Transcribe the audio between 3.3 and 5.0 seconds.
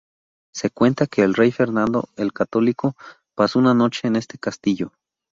pasó una noche en este castillo.